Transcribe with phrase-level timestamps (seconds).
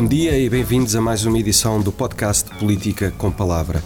[0.00, 3.82] Bom dia e bem-vindos a mais uma edição do podcast Política com Palavra.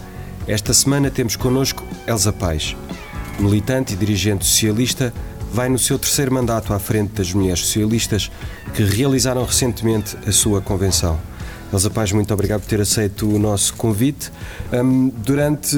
[0.47, 2.73] Esta semana temos connosco Elsa Paes.
[3.37, 5.13] Militante e dirigente socialista,
[5.51, 8.31] vai no seu terceiro mandato à frente das mulheres socialistas
[8.73, 11.19] que realizaram recentemente a sua convenção.
[11.73, 14.31] Elsa Paz, muito obrigado por ter aceito o nosso convite.
[14.71, 15.75] Um, durante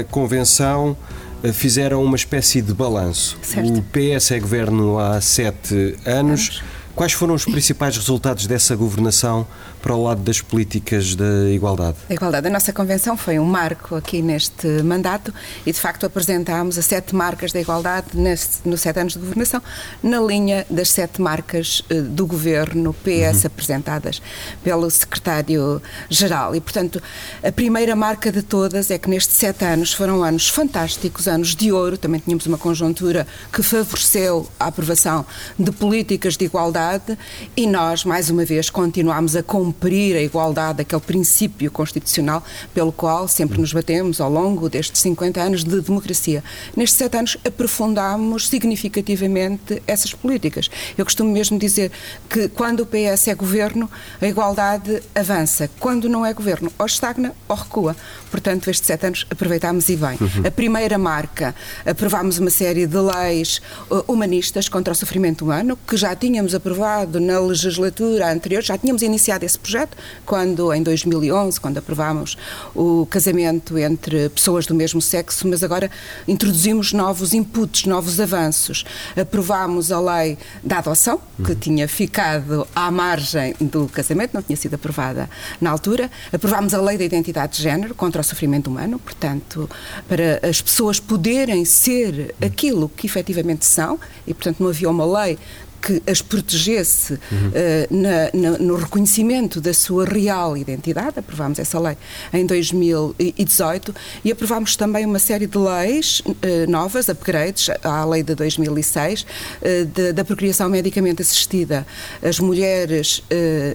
[0.00, 0.96] a convenção
[1.42, 3.36] eh, fizeram uma espécie de balanço.
[3.42, 3.70] Certo.
[3.70, 6.62] O PS é governo há sete anos.
[6.94, 9.44] Quais foram os principais resultados dessa governação
[9.84, 11.98] para o lado das políticas da igualdade?
[12.08, 12.46] A igualdade.
[12.46, 15.32] A nossa convenção foi um marco aqui neste mandato
[15.66, 19.60] e, de facto, apresentámos as sete marcas da igualdade neste, nos sete anos de governação,
[20.02, 23.46] na linha das sete marcas eh, do governo PS uhum.
[23.48, 24.22] apresentadas
[24.62, 26.56] pelo secretário-geral.
[26.56, 27.02] E, portanto,
[27.42, 31.70] a primeira marca de todas é que nestes sete anos foram anos fantásticos, anos de
[31.70, 31.98] ouro.
[31.98, 35.26] Também tínhamos uma conjuntura que favoreceu a aprovação
[35.58, 37.18] de políticas de igualdade
[37.54, 39.73] e nós, mais uma vez, continuamos a cumprir
[40.16, 45.64] a igualdade, aquele princípio constitucional pelo qual sempre nos batemos ao longo destes 50 anos
[45.64, 46.42] de democracia.
[46.76, 50.70] Nestes sete anos aprofundámos significativamente essas políticas.
[50.96, 51.90] Eu costumo mesmo dizer
[52.28, 55.70] que quando o PS é governo, a igualdade avança.
[55.78, 57.96] Quando não é governo, ou estagna ou recua.
[58.30, 60.18] Portanto, estes sete anos aproveitámos e bem.
[60.20, 60.46] Uhum.
[60.46, 65.96] A primeira marca, aprovámos uma série de leis uh, humanistas contra o sofrimento humano, que
[65.96, 71.58] já tínhamos aprovado aprovado na legislatura anterior, já tínhamos iniciado esse projeto quando em 2011,
[71.58, 72.36] quando aprovámos
[72.74, 75.90] o casamento entre pessoas do mesmo sexo, mas agora
[76.28, 78.84] introduzimos novos inputs, novos avanços.
[79.18, 81.58] Aprovámos a lei da adoção, que uhum.
[81.58, 86.10] tinha ficado à margem do casamento, não tinha sido aprovada na altura.
[86.32, 89.68] Aprovámos a lei da identidade de género contra o sofrimento humano, portanto,
[90.06, 95.38] para as pessoas poderem ser aquilo que efetivamente são, e portanto não havia uma lei
[95.84, 97.48] que as protegesse uhum.
[97.48, 97.52] uh,
[97.90, 101.18] na, na, no reconhecimento da sua real identidade.
[101.18, 101.96] Aprovámos essa lei
[102.32, 106.34] em 2018 e aprovámos também uma série de leis uh,
[106.70, 111.86] novas, upgrades, à lei de 2006, uh, de, da procriação medicamente assistida.
[112.22, 113.22] As mulheres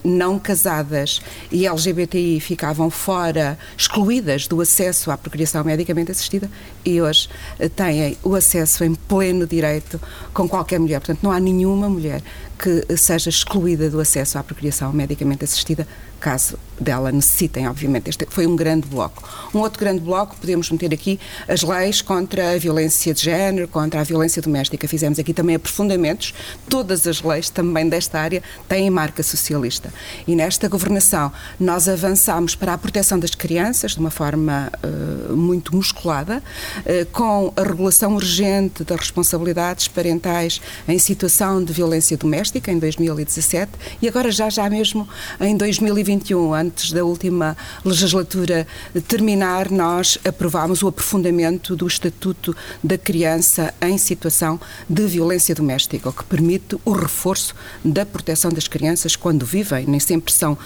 [0.03, 1.22] não casadas
[1.52, 6.50] e LGBTI ficavam fora, excluídas do acesso à procriação medicamente assistida
[6.84, 7.30] e hoje
[7.76, 10.00] têm o acesso em pleno direito
[10.34, 11.00] com qualquer mulher.
[11.00, 12.22] Portanto, não há nenhuma mulher mulher
[12.59, 15.88] que seja excluída do acesso à procriação medicamente assistida,
[16.20, 18.09] caso dela necessitem, obviamente.
[18.09, 19.24] Este foi um grande bloco.
[19.53, 24.02] Um outro grande bloco, podemos meter aqui as leis contra a violência de género, contra
[24.02, 24.88] a violência doméstica.
[24.88, 26.34] Fizemos aqui também aprofundamentos.
[26.70, 29.94] Todas as leis, também desta área, têm marca socialista.
[30.28, 35.76] E nesta governação, nós avançamos para a proteção das crianças de uma forma uh, muito
[35.76, 36.44] musculada,
[36.80, 43.72] uh, com a regulação urgente das responsabilidades parentais em situação de violência doméstica em 2017
[44.02, 45.08] e agora já já mesmo
[45.40, 47.56] em 2021, antes da última
[47.86, 48.66] legislatura
[49.08, 54.59] terminar, nós aprovámos o aprofundamento do Estatuto da Criança em situação
[54.90, 60.00] de violência doméstica, o que permite o reforço da proteção das crianças quando vivem, nem
[60.00, 60.58] sempre são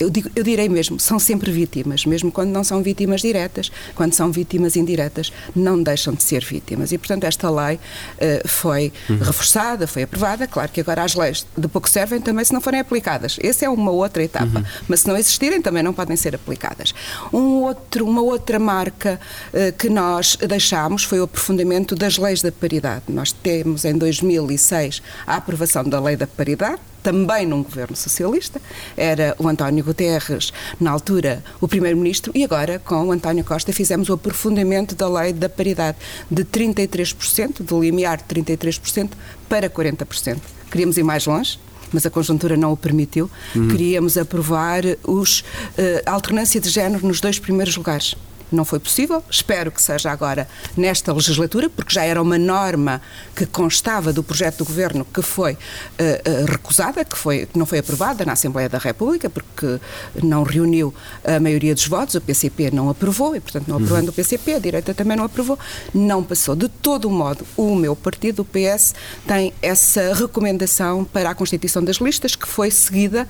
[0.00, 4.14] eu, digo, eu direi mesmo, são sempre vítimas, mesmo quando não são vítimas diretas, quando
[4.14, 6.90] são vítimas indiretas, não deixam de ser vítimas.
[6.90, 9.18] E, portanto, esta lei uh, foi uhum.
[9.18, 10.46] reforçada, foi aprovada.
[10.46, 13.38] Claro que agora as leis de pouco servem também se não forem aplicadas.
[13.42, 14.58] Essa é uma outra etapa.
[14.58, 14.64] Uhum.
[14.88, 16.94] Mas se não existirem, também não podem ser aplicadas.
[17.32, 19.20] Um outro, uma outra marca
[19.52, 23.04] uh, que nós deixámos foi o aprofundamento das leis da paridade.
[23.08, 28.60] Nós temos em 2006 a aprovação da lei da paridade, também num governo socialista,
[28.96, 34.08] era o António Guterres, na altura, o primeiro-ministro, e agora, com o António Costa, fizemos
[34.08, 35.98] o aprofundamento da lei da paridade
[36.30, 39.10] de 33%, de limiar de 33%
[39.48, 40.38] para 40%.
[40.70, 41.58] Queríamos ir mais longe,
[41.92, 43.30] mas a conjuntura não o permitiu.
[43.54, 43.68] Uhum.
[43.68, 45.44] Queríamos aprovar os, uh,
[46.06, 48.14] a alternância de género nos dois primeiros lugares
[48.50, 49.22] não foi possível.
[49.30, 53.00] Espero que seja agora nesta legislatura, porque já era uma norma
[53.34, 57.78] que constava do projeto do governo que foi uh, recusada, que, foi, que não foi
[57.78, 59.78] aprovada na Assembleia da República, porque
[60.22, 60.94] não reuniu
[61.24, 63.84] a maioria dos votos, o PCP não aprovou, e portanto não uhum.
[63.84, 64.10] aprovando uhum.
[64.10, 65.58] o PCP, a direita também não aprovou,
[65.94, 66.54] não passou.
[66.54, 68.94] De todo o modo, o meu partido, o PS,
[69.26, 73.28] tem essa recomendação para a constituição das listas, que foi seguida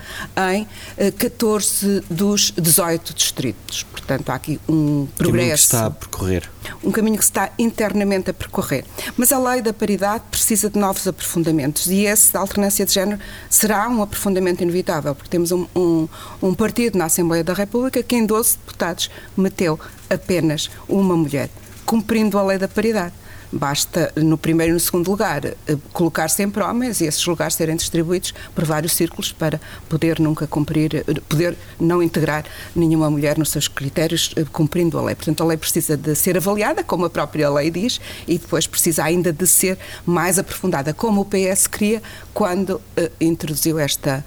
[0.52, 3.82] em uh, eh, 14 dos 18 distritos.
[3.84, 5.32] Portanto, há aqui um progresso.
[5.32, 6.50] Caminho que está a percorrer.
[6.82, 8.84] Um caminho que está internamente a percorrer.
[9.16, 13.20] Mas a lei da paridade precisa de novos aprofundamentos e esse da alternância de género
[13.48, 16.08] será um aprofundamento inevitável, porque temos um, um,
[16.42, 19.78] um partido na Assembleia da República que em 12 deputados meteu
[20.08, 21.50] apenas uma mulher,
[21.84, 23.14] cumprindo a lei da paridade
[23.52, 25.56] Basta, no primeiro e no segundo lugar, eh,
[25.93, 30.94] colocar sempre homens e esses lugares serem distribuídos por vários círculos para poder nunca cumprir,
[30.94, 32.44] eh, poder não integrar
[32.76, 35.17] nenhuma mulher nos seus critérios, eh, cumprindo a lei.
[35.17, 39.02] Portanto, a lei precisa de ser avaliada, como a própria lei diz, e depois precisa
[39.02, 39.76] ainda de ser
[40.06, 42.00] mais aprofundada, como o PS queria
[42.32, 42.81] quando
[43.20, 44.25] introduziu esta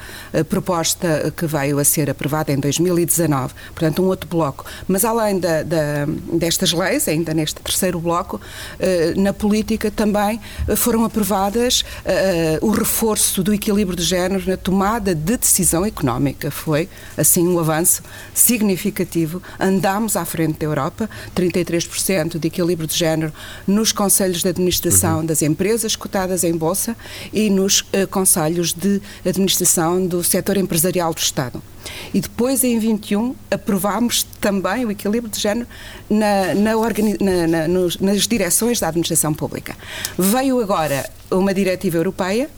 [0.50, 3.54] proposta que veio a ser aprovada em 2019.
[3.74, 4.66] Portanto, um outro bloco.
[4.88, 8.42] Mas além da, da, destas leis, ainda neste terceiro bloco,
[9.16, 10.40] na política também
[10.76, 11.84] foram aprovadas
[12.62, 16.50] o reforço do equilíbrio de género na tomada de decisão económica.
[16.52, 18.02] Foi, assim, um avanço
[18.34, 19.42] significativo.
[19.60, 23.34] Andámos à frente da Europa, 33% de equilíbrio de género
[23.68, 25.26] nos conselhos de administração uhum.
[25.26, 26.96] das empresas cotadas em bolsa
[27.32, 31.62] e nos conselhos de administração do setor empresarial do Estado.
[32.14, 35.68] E depois, em 21, aprovámos também o equilíbrio de género
[36.10, 39.76] na, na, na, na nos, nas direções da administração pública.
[40.18, 42.50] Veio agora uma diretiva europeia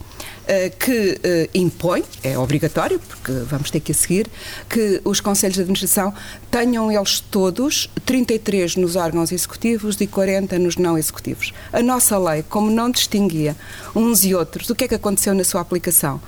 [0.48, 4.27] eh, que uh, impõe, é obrigatório, porque vamos ter que a seguir,
[4.69, 6.13] que os conselhos de administração
[6.51, 11.51] tenham eles todos 33 nos órgãos executivos e 40 nos não executivos.
[11.74, 13.56] A nossa lei, como não distinguia
[13.95, 16.22] uns e outros, o que é que aconteceu na sua aplicação?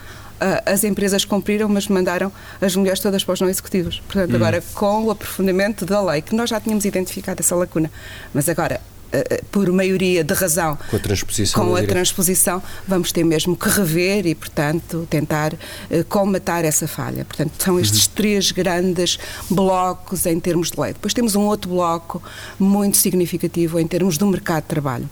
[0.66, 2.32] As empresas cumpriram, mas mandaram
[2.62, 4.02] as mulheres todas para os não executivos.
[4.08, 4.36] Portanto, hum.
[4.36, 7.92] agora, com o aprofundamento da lei, que nós já tínhamos identificado essa lacuna,
[8.34, 8.80] mas agora
[9.12, 13.56] eh, eh, por maioria de razão com a transposição, com a transposição vamos ter mesmo
[13.56, 17.24] que rever e, portanto, tentar uh, essa falha.
[17.24, 18.12] Portanto, são estes uhum.
[18.16, 19.18] três grandes
[19.50, 20.92] blocos em termos de lei.
[20.92, 22.22] Depois temos um outro bloco
[22.60, 25.10] muito significativo em termos do mercado de trabalho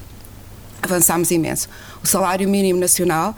[0.86, 1.68] avançámos imenso.
[2.04, 3.36] O salário mínimo nacional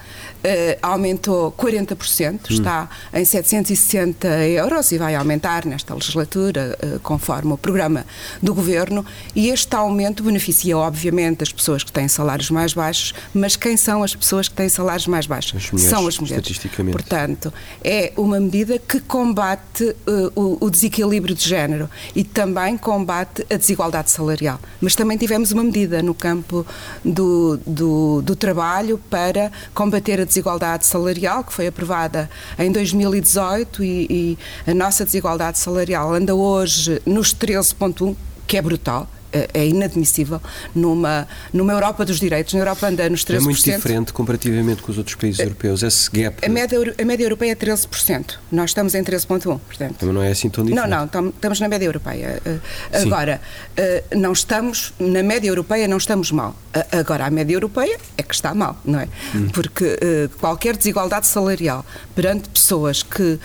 [0.81, 2.39] aumentou 40%, hum.
[2.49, 8.05] está em 760 euros e vai aumentar nesta legislatura, uh, conforme o programa
[8.41, 9.05] do governo.
[9.35, 14.03] E este aumento beneficia, obviamente, as pessoas que têm salários mais baixos, mas quem são
[14.03, 15.55] as pessoas que têm salários mais baixos?
[15.55, 16.45] As mulheres, são as mulheres.
[16.45, 16.97] Estatisticamente.
[16.97, 23.45] Portanto, é uma medida que combate uh, o, o desequilíbrio de género e também combate
[23.49, 24.59] a desigualdade salarial.
[24.81, 26.65] Mas também tivemos uma medida no campo
[27.03, 32.29] do do, do, trabalho para combater a desigualdade salarial, que foi aprovada
[32.59, 34.37] em 2018 e, e
[34.69, 38.15] a nossa desigualdade salarial anda hoje nos 13,1,
[38.45, 39.09] que é brutal
[39.53, 40.41] é inadmissível
[40.73, 42.53] numa, numa Europa dos direitos.
[42.53, 43.35] Na Europa anda nos 13%.
[43.35, 46.45] É muito diferente comparativamente com os outros países europeus, esse gap.
[46.45, 48.35] A média, a média europeia é 13%.
[48.51, 49.59] Nós estamos em 13,1%.
[49.59, 49.95] Portanto.
[49.97, 50.89] Também não é assim tão diferente.
[50.89, 52.41] Não, não, estamos na média europeia.
[52.45, 52.59] Eh,
[52.93, 53.41] agora,
[53.75, 56.55] eh, não estamos, na média europeia não estamos mal.
[56.91, 59.07] Agora, a média europeia é que está mal, não é?
[59.35, 59.49] Hum.
[59.49, 61.85] Porque eh, qualquer desigualdade salarial
[62.15, 63.39] perante pessoas que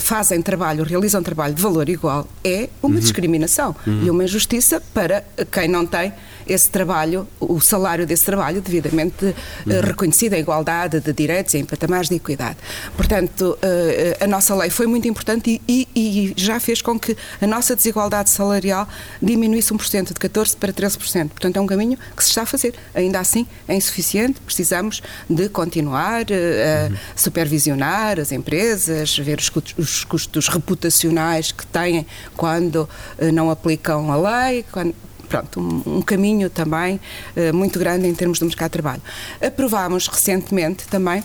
[0.00, 3.00] fazem trabalho, realizam trabalho de valor igual, é uma uhum.
[3.00, 4.04] discriminação uhum.
[4.04, 6.12] e uma injustiça para quem não tem
[6.46, 9.80] esse trabalho, o salário desse trabalho devidamente uhum.
[9.82, 12.58] reconhecido, a igualdade de direitos em patamares de equidade.
[12.96, 17.46] Portanto, eh, a nossa lei foi muito importante e, e, já fez com que a
[17.46, 18.86] nossa desigualdade salarial
[19.22, 21.28] diminuísse 1%, de 14% para 13%.
[21.28, 22.74] Portanto, é um caminho que se está a fazer.
[22.94, 26.96] Ainda assim, é insuficiente, precisamos de continuar a uhum.
[27.16, 32.06] supervisionar as empresas, ver os custos, os custos reputacionais que têm
[32.36, 32.88] quando
[33.32, 34.16] não aplicam a
[34.46, 34.94] lei, quando,
[35.34, 37.00] pronto, um, caminho também
[37.36, 39.02] uh, muito grande em termos do mercado de trabalho.
[39.40, 41.24] Aprovámos recentemente também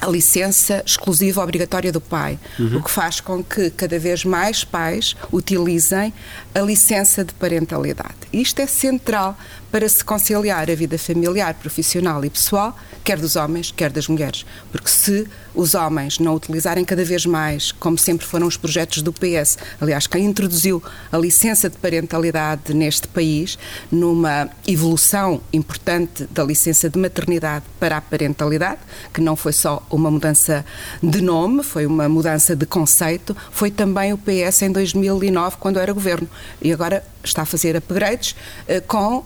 [0.00, 2.78] a licença exclusiva obrigatória do pai, uhum.
[2.78, 6.12] o que faz com que cada vez mais pais utilizem
[6.54, 8.14] a licença de parentalidade.
[8.32, 9.36] Isto é central
[9.70, 14.46] para se conciliar a vida familiar, profissional e pessoal, quer dos homens, quer das mulheres.
[14.70, 19.12] Porque se os homens não utilizarem cada vez mais, como sempre foram os projetos do
[19.12, 23.58] PS, aliás, quem introduziu a licença de parentalidade neste país,
[23.90, 28.80] numa evolução importante da licença de maternidade para a parentalidade,
[29.12, 30.64] que não foi só uma mudança
[31.02, 35.92] de nome, foi uma mudança de conceito, foi também o PS em 2009, quando era
[35.92, 36.28] governo.
[36.60, 39.24] E agora está a fazer upgrades uh, com uh,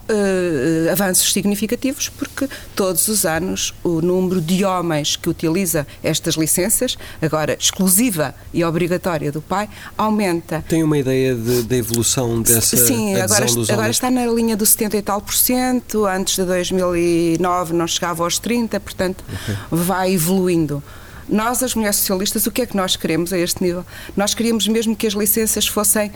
[0.92, 7.57] avanços significativos, porque todos os anos o número de homens que utiliza estas licenças, agora
[7.59, 10.64] exclusiva e obrigatória do pai, aumenta.
[10.69, 15.02] Tem uma ideia da evolução dessa Sim, agora, agora está na linha do 70 e
[15.02, 19.57] tal por cento, antes de 2009 não chegava aos 30, portanto okay.
[19.71, 20.83] vai evoluindo.
[21.28, 23.87] Nós, as mulheres socialistas, o que é que nós queremos a este nível?
[24.16, 26.11] Nós queríamos mesmo que as licenças fossem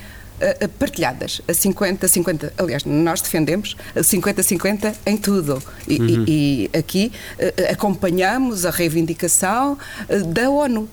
[0.79, 2.53] partilhadas, a 50-50.
[2.59, 5.63] Aliás, nós defendemos a 50-50 em tudo.
[5.87, 6.25] E, uhum.
[6.27, 10.89] e, e aqui uh, acompanhamos a reivindicação uh, da ONU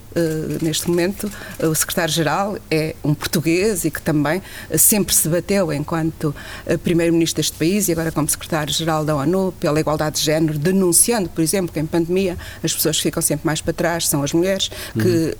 [0.62, 4.41] neste momento, o secretário-geral é um português e que também
[4.77, 6.36] sempre se bateu enquanto
[6.83, 11.41] primeiro-ministro deste país e agora como secretário-geral da ONU pela igualdade de género, denunciando, por
[11.41, 15.36] exemplo, que em pandemia as pessoas ficam sempre mais para trás, são as mulheres, que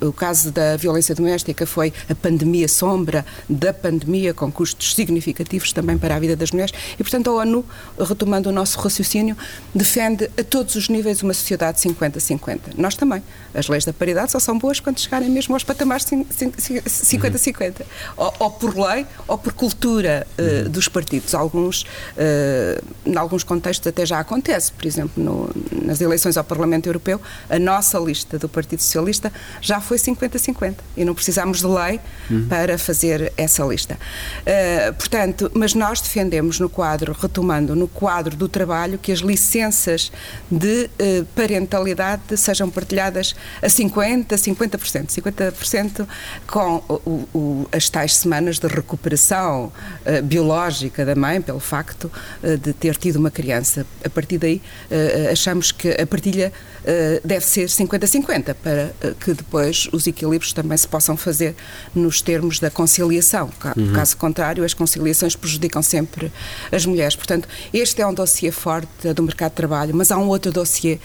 [0.00, 0.08] uhum.
[0.08, 5.98] o caso da violência doméstica foi a pandemia sombra da pandemia, com custos significativos também
[5.98, 7.64] para a vida das mulheres, e portanto a ONU,
[7.98, 9.36] retomando o nosso raciocínio,
[9.74, 12.60] defende a todos os níveis uma sociedade 50-50.
[12.76, 13.22] Nós também.
[13.54, 17.80] As leis da paridade só são boas quando chegarem mesmo aos patamares 50-50.
[17.80, 17.86] Uhum.
[18.16, 21.34] Ou, ou, por lei ou por cultura uh, dos partidos.
[21.34, 24.72] Alguns, uh, em alguns contextos até já acontece.
[24.72, 25.50] Por exemplo, no,
[25.84, 31.04] nas eleições ao Parlamento Europeu, a nossa lista do Partido Socialista já foi 50-50 e
[31.04, 32.48] não precisamos de lei uhum.
[32.48, 33.98] para fazer essa lista.
[34.40, 40.12] Uh, portanto, mas nós defendemos no quadro, retomando, no quadro do trabalho, que as licenças
[40.50, 46.06] de uh, parentalidade sejam partilhadas a 50%, 50%, 50%
[46.46, 49.72] com o, o, as tais semanas de recuperação
[50.06, 52.10] uh, biológica da mãe, pelo facto
[52.62, 53.86] de ter tido uma criança.
[54.04, 54.60] A partir daí,
[55.30, 56.52] achamos que a partilha
[57.24, 61.54] deve ser 50-50, para que depois os equilíbrios também se possam fazer
[61.94, 63.23] nos termos da conciliação.
[63.76, 63.92] Uhum.
[63.92, 66.32] Caso contrário, as conciliações prejudicam sempre
[66.70, 67.16] as mulheres.
[67.16, 70.98] Portanto, este é um dossiê forte do mercado de trabalho, mas há um outro dossiê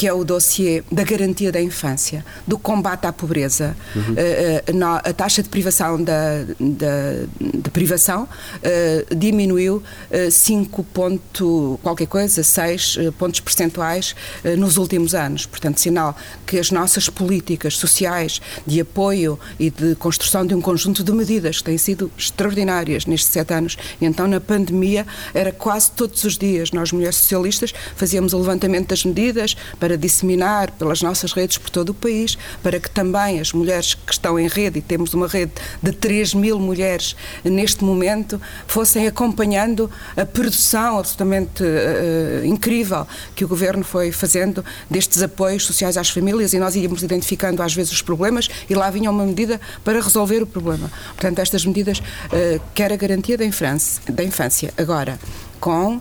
[0.00, 3.76] que é o dossiê da garantia da infância, do combate à pobreza.
[3.94, 4.14] Uhum.
[4.14, 9.82] Uh, a taxa de privação da, da de privação uh, diminuiu
[10.30, 14.14] 5 ponto qualquer coisa, 6 pontos percentuais
[14.56, 15.44] nos últimos anos.
[15.44, 16.16] Portanto, sinal
[16.46, 21.58] que as nossas políticas sociais de apoio e de construção de um conjunto de medidas
[21.58, 23.76] que têm sido extraordinárias nestes sete anos.
[24.00, 28.88] E então, na pandemia, era quase todos os dias, nós mulheres socialistas fazíamos o levantamento
[28.88, 33.40] das medidas para para disseminar pelas nossas redes por todo o país, para que também
[33.40, 35.50] as mulheres que estão em rede, e temos uma rede
[35.82, 43.04] de 3 mil mulheres neste momento, fossem acompanhando a produção absolutamente uh, incrível
[43.34, 47.74] que o Governo foi fazendo destes apoios sociais às famílias e nós íamos identificando às
[47.74, 50.88] vezes os problemas e lá vinha uma medida para resolver o problema.
[51.16, 55.18] Portanto, estas medidas, uh, quer a garantia da infância, da infância agora
[55.58, 56.00] com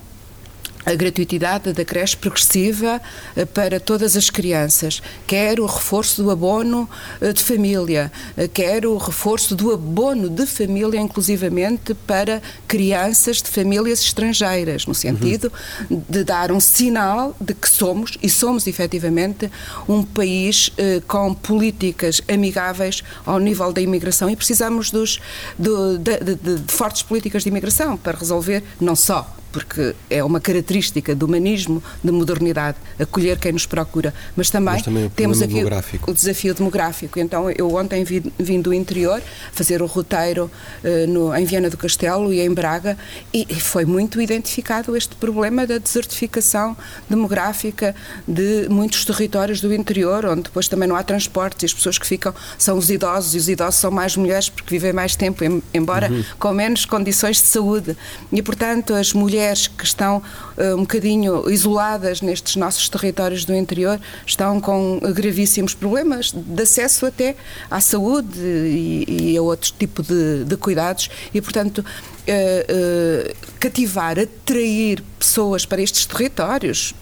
[0.85, 3.01] a gratuitidade da creche progressiva
[3.35, 8.85] eh, para todas as crianças, quer o reforço do abono eh, de família, eh, quer
[8.85, 15.51] o reforço do abono de família, inclusivamente para crianças de famílias estrangeiras, no sentido
[15.89, 16.01] uhum.
[16.07, 19.51] de dar um sinal de que somos, e somos efetivamente,
[19.87, 20.71] um país
[21.07, 25.19] com políticas amigáveis ao nível da imigração e precisamos dos,
[25.57, 30.39] do, de, de, de fortes políticas de imigração para resolver não só porque é uma
[30.39, 35.55] característica do humanismo, de modernidade, acolher quem nos procura, mas também, mas também temos aqui
[35.55, 36.11] demográfico.
[36.11, 37.19] o desafio demográfico.
[37.19, 40.49] Então, eu ontem vim, vim do interior fazer o roteiro
[40.83, 42.97] uh, no, em Viana do Castelo e em Braga
[43.33, 46.75] e, e, foi muito identificado este problema da desertificação
[47.09, 47.95] demográfica
[48.27, 52.05] de muitos territórios do interior, onde depois também não há transportes e as pessoas que
[52.05, 56.11] ficam são os idosos e os idosos são mais mulheres porque vivem mais tempo, embora
[56.11, 56.23] uhum.
[56.37, 57.97] com menos condições de saúde.
[58.31, 63.55] E, portanto, as mulheres mulheres que estão uh, um bocadinho isoladas nestes nossos territórios do
[63.55, 67.35] interior estão com gravíssimos problemas de acesso até
[67.71, 71.09] à saúde e, e a outro tipo de, de cuidados.
[71.33, 76.93] E, portanto, uh, cativar, atrair pessoas para estes territórios,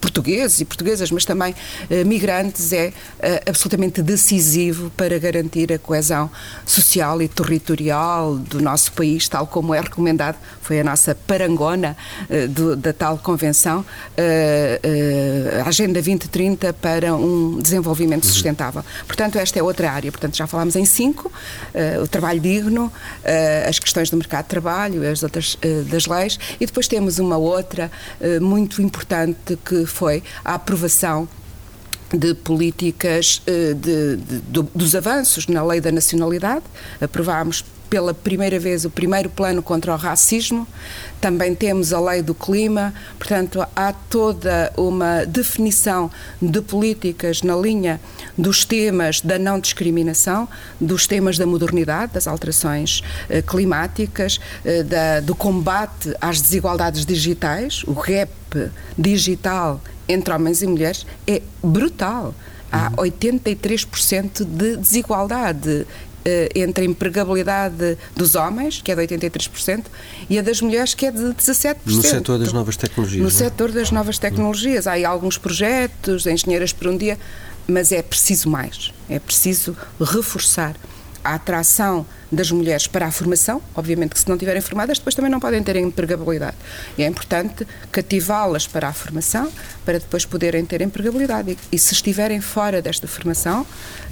[0.00, 6.30] portugueses e portuguesas, mas também uh, migrantes, é uh, absolutamente decisivo para garantir a coesão
[6.64, 11.96] social e territorial do nosso país, tal como é recomendado, foi a nossa parangona
[12.28, 13.84] uh, do, da tal convenção,
[15.64, 18.84] a Agenda 2030 para um desenvolvimento sustentável.
[19.06, 20.10] Portanto, esta é outra área.
[20.10, 21.30] Portanto, já falámos em cinco,
[22.02, 22.92] o trabalho digno,
[23.68, 25.58] as questões do mercado de trabalho, as outras
[25.90, 27.90] das leis, e depois temos uma outra
[28.40, 31.28] muito importante que foi a aprovação
[32.12, 36.64] de políticas eh, de, de, de, dos avanços na lei da nacionalidade.
[37.00, 40.66] Aprovámos pela primeira vez o primeiro plano contra o racismo,
[41.20, 48.00] também temos a lei do clima, portanto, há toda uma definição de políticas na linha
[48.36, 50.48] dos temas da não discriminação,
[50.80, 57.82] dos temas da modernidade, das alterações eh, climáticas, eh, da, do combate às desigualdades digitais,
[57.86, 58.30] o gap
[58.96, 62.34] digital entre homens e mulheres é brutal.
[62.70, 65.86] Há 83% de desigualdade
[66.54, 69.84] entre a empregabilidade dos homens, que é de 83%,
[70.28, 71.76] e a das mulheres, que é de 17%.
[71.86, 73.22] No setor das novas tecnologias.
[73.22, 73.30] No é?
[73.30, 74.86] setor das novas tecnologias.
[74.86, 77.18] Há aí alguns projetos, engenheiras por um dia,
[77.66, 80.76] mas é preciso mais, é preciso reforçar
[81.24, 85.30] a atração das mulheres para a formação, obviamente que se não estiverem formadas depois também
[85.30, 86.56] não podem ter empregabilidade.
[86.98, 89.50] E é importante cativá-las para a formação
[89.84, 91.56] para depois poderem ter empregabilidade.
[91.70, 93.66] E, se estiverem fora desta formação,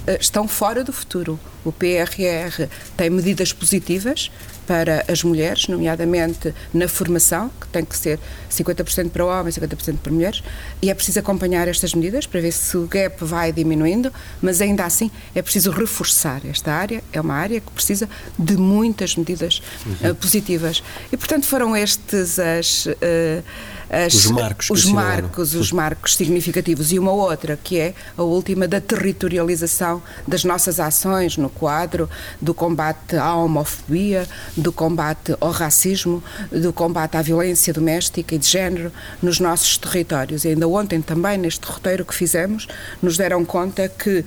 [0.07, 1.39] eh, estão fora do futuro.
[1.63, 4.31] O PRR tem medidas positivas
[4.65, 8.19] para as mulheres, nomeadamente na formação, que tem que ser
[8.49, 10.43] 50% para homens, 50% para mulheres,
[10.81, 14.85] e é preciso acompanhar estas medidas para ver se o gap vai diminuindo, mas ainda
[14.85, 18.04] assim é preciso reforçar esta área, é uma área que precisa
[18.37, 20.11] de muitas medidas uhum.
[20.11, 20.83] uh, positivas.
[21.11, 22.85] E, portanto, foram estes as.
[22.85, 23.43] Uh,
[23.89, 28.67] as, os marcos, os marcos, os marcos significativos e uma outra que é a última
[28.67, 32.09] da territorialização das nossas ações no quadro
[32.41, 38.47] do combate à homofobia, do combate ao racismo, do combate à violência doméstica e de
[38.47, 40.45] género nos nossos territórios.
[40.45, 42.67] E ainda ontem também neste roteiro que fizemos
[43.01, 44.25] nos deram conta que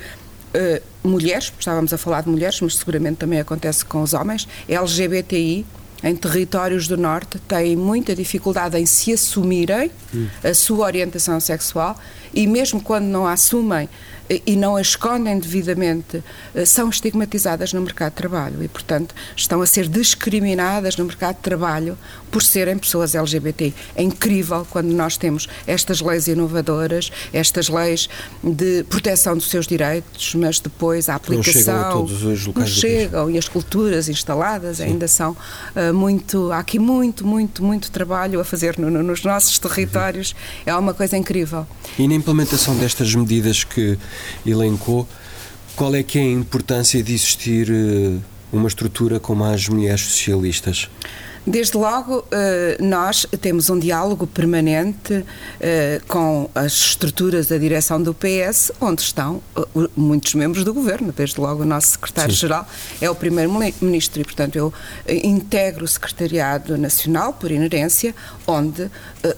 [0.49, 5.65] Uh, mulheres, estávamos a falar de mulheres, mas seguramente também acontece com os homens, LGBTI
[6.03, 10.29] em territórios do Norte têm muita dificuldade em se assumirem hum.
[10.45, 11.99] a sua orientação sexual
[12.33, 13.89] e mesmo quando não a assumem
[14.47, 16.23] e não a escondem devidamente,
[16.55, 21.37] eh, são estigmatizadas no mercado de trabalho e, portanto, estão a ser discriminadas no mercado
[21.37, 21.97] de trabalho
[22.31, 23.73] por serem pessoas LGBT.
[23.97, 28.09] É incrível quando nós temos estas leis inovadoras, estas leis
[28.43, 32.07] de proteção dos seus direitos, mas depois a aplicação.
[32.07, 32.55] Não chegam.
[32.55, 34.85] Não chegam e as culturas instaladas Sim.
[34.85, 36.53] ainda são uh, muito.
[36.53, 40.33] Há aqui muito, muito, muito trabalho a fazer no, no, nos nossos territórios.
[40.33, 40.37] Uhum.
[40.67, 41.67] É uma coisa incrível.
[41.99, 43.99] E na implementação destas medidas que
[44.45, 45.07] elencou,
[45.77, 48.19] qual é que é a importância de existir eh,
[48.53, 50.89] uma estrutura como as mulheres socialistas?
[51.47, 55.25] Desde logo, eh, nós temos um diálogo permanente
[55.61, 59.63] eh, com as estruturas da direção do PS, onde estão eh,
[59.97, 61.13] muitos membros do governo.
[61.17, 62.67] Desde logo, o nosso secretário-geral
[63.01, 64.73] é o primeiro-ministro e, portanto, eu
[65.09, 68.15] integro o Secretariado Nacional, por inerência,
[68.47, 68.91] onde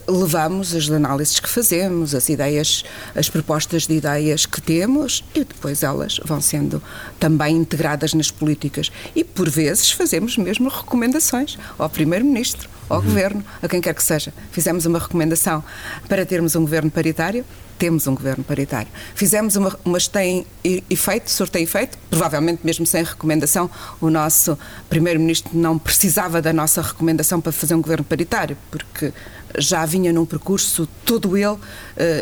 [0.07, 2.83] levamos as análises que fazemos, as ideias,
[3.15, 6.81] as propostas de ideias que temos e depois elas vão sendo
[7.19, 8.91] também integradas nas políticas.
[9.15, 13.05] E, por vezes, fazemos mesmo recomendações ao Primeiro-Ministro, ao uhum.
[13.05, 14.33] Governo, a quem quer que seja.
[14.51, 15.63] Fizemos uma recomendação
[16.07, 17.45] para termos um governo paritário,
[17.77, 18.89] temos um governo paritário.
[19.15, 20.45] Fizemos uma, mas tem
[20.89, 24.55] efeito, sorteio efeito, provavelmente mesmo sem recomendação, o nosso
[24.87, 29.11] primeiro-ministro não precisava da nossa recomendação para fazer um governo paritário, porque
[29.57, 31.59] já vinha num percurso todo ele uh,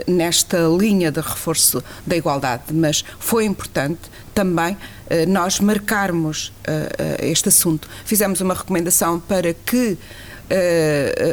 [0.07, 3.99] nesta linha de reforço da igualdade, mas foi importante
[4.33, 4.77] também uh,
[5.27, 7.89] nós marcarmos uh, este assunto.
[8.05, 9.97] Fizemos uma recomendação para que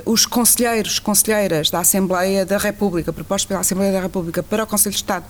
[0.05, 4.91] os conselheiros, conselheiras da Assembleia da República, propostos pela Assembleia da República para o Conselho
[4.91, 5.25] de Estado,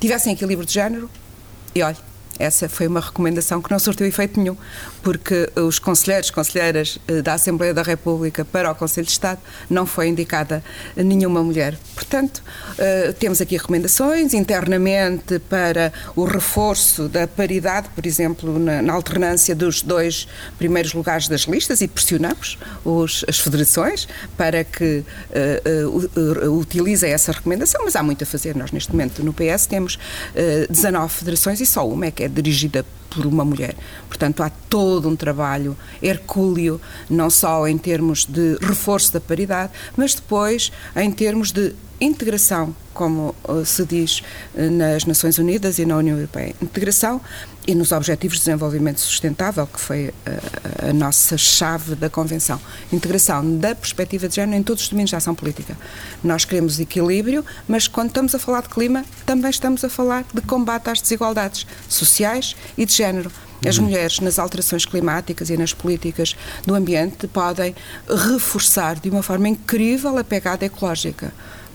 [0.00, 1.10] tivessem equilíbrio de género,
[1.74, 1.98] e olha,
[2.38, 4.56] essa foi uma recomendação que não surtiu efeito nenhum,
[5.02, 9.86] porque os conselheiros, conselheiras eh, da Assembleia da República para o Conselho de Estado não
[9.86, 10.62] foi indicada
[10.96, 11.76] nenhuma mulher.
[11.94, 12.42] Portanto,
[12.78, 19.82] eh, temos aqui recomendações internamente para o reforço da paridade, por exemplo, na, alternância dos
[19.82, 20.26] dois
[20.58, 25.04] primeiros lugares das listas e pressionamos os, as federações para que
[25.84, 28.56] uh, utilizem essa recomendação, mas há muito a fazer.
[28.56, 32.25] Nós, neste momento, no PS, temos uh, 19 federações e só uma é que é
[32.28, 33.74] dirigida por uma mulher.
[34.08, 40.14] Portanto, há todo um trabalho hercúleo, não só em termos de reforço da paridade, mas
[40.14, 44.22] depois em termos de integração, como uh, se diz
[44.54, 46.54] uh, nas Nações Unidas e na União Europeia.
[46.60, 47.20] Integração
[47.66, 52.60] e nos Objetivos de Desenvolvimento Sustentável, que foi a, uh, a nossa chave da Convenção.
[52.92, 55.76] Integração da perspectiva de género em todos os domínios da ação política.
[56.22, 60.40] Nós queremos equilíbrio, mas quando estamos a falar de clima, também estamos a falar de
[60.42, 63.30] combate às desigualdades sociais e de género.
[63.66, 63.84] As uhum.
[63.84, 67.74] mulheres, nas alterações climáticas e nas políticas do ambiente, podem
[68.08, 71.32] reforçar de uma forma incrível a pegada ecológica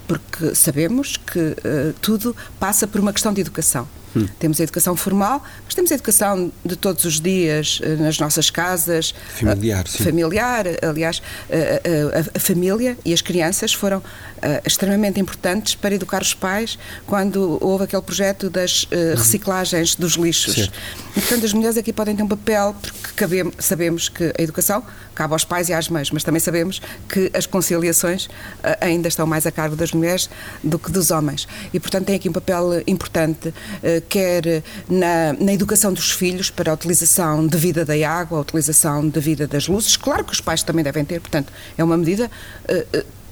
[0.07, 3.87] porque sabemos que uh, tudo passa por uma questão de educação.
[4.15, 4.27] Hum.
[4.39, 8.49] Temos a educação formal, mas temos a educação de todos os dias uh, nas nossas
[8.49, 9.13] casas.
[9.35, 10.03] Familiar, sim.
[10.03, 14.01] Familiar, aliás, uh, a, a, família e as crianças foram
[14.65, 19.15] extremamente importantes para educar os pais quando houve aquele projeto das uhum.
[19.15, 20.55] reciclagens dos lixos.
[20.55, 20.73] Certo.
[21.15, 24.83] E, portanto, as mulheres aqui podem ter um papel, porque cabemos, sabemos que a educação
[25.13, 28.29] cabe aos pais e às mães, mas também sabemos que as conciliações
[28.79, 30.27] ainda estão mais a cargo das mulheres
[30.63, 31.47] do que dos homens.
[31.71, 33.53] E, portanto, tem aqui um papel importante
[34.01, 39.47] quer na, na educação dos filhos para a utilização devida da água, a utilização devida
[39.47, 39.95] das luzes.
[39.95, 42.29] Claro que os pais também devem ter, portanto, é uma medida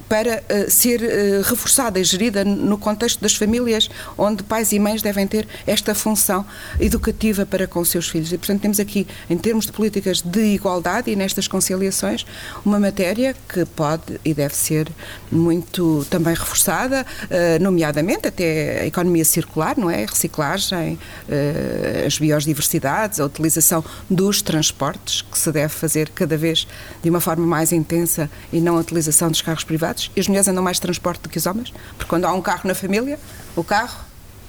[0.10, 5.04] para uh, ser uh, reforçada e gerida no contexto das famílias onde pais e mães
[5.04, 6.44] devem ter esta função
[6.80, 8.34] educativa para com os seus filhos.
[8.34, 12.26] E, portanto, temos aqui, em termos de políticas de igualdade e nestas conciliações,
[12.66, 14.88] uma matéria que pode e deve ser
[15.32, 20.04] muito também reforçada, uh, nomeadamente até a economia circular, não é?
[20.04, 20.98] A reciclagem,
[22.06, 26.68] as biodiversidades, a utilização dos transportes, que se deve fazer cada vez
[27.04, 29.99] de uma forma mais intensa e não a utilização dos carros privados.
[30.16, 32.42] E as mulheres andam mais de transporte do que os homens, porque quando há um
[32.42, 33.20] carro na família,
[33.56, 34.00] o carro,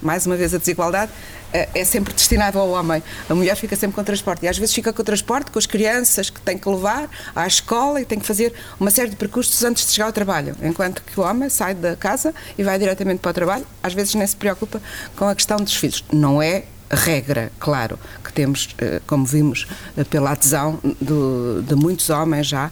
[0.02, 1.10] mais uma vez a desigualdade,
[1.52, 3.02] eh, é sempre destinado ao homem.
[3.28, 4.44] A mulher fica sempre com o transporte.
[4.44, 7.46] E às vezes fica com o transporte, com as crianças que tem que levar à
[7.46, 10.56] escola e tem que fazer uma série de percursos antes de chegar ao trabalho.
[10.62, 14.14] Enquanto que o homem sai da casa e vai diretamente para o trabalho, às vezes
[14.14, 14.80] nem se preocupa
[15.16, 16.04] com a questão dos filhos.
[16.12, 22.48] Não é regra, claro, que temos, eh, como vimos, eh, pela adesão de muitos homens
[22.48, 22.70] já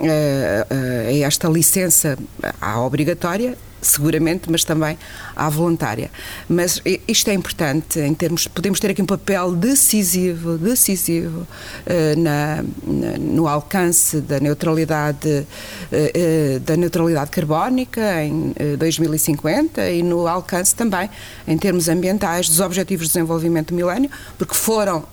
[0.00, 2.16] eh, esta licença
[2.60, 4.98] à obrigatória seguramente, mas também
[5.34, 6.10] à voluntária.
[6.48, 12.64] Mas isto é importante em termos, podemos ter aqui um papel decisivo, decisivo uh, na,
[12.86, 21.08] na, no alcance da neutralidade uh, da neutralidade carbónica em 2050 e no alcance também
[21.46, 25.04] em termos ambientais dos objetivos de desenvolvimento do milénio, porque foram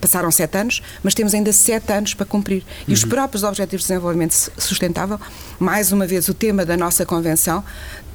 [0.00, 2.64] passaram sete anos, mas temos ainda sete anos para cumprir.
[2.86, 2.94] E uhum.
[2.94, 5.20] os próprios Objetivos de Desenvolvimento Sustentável,
[5.58, 7.62] mais uma vez o tema da nossa convenção,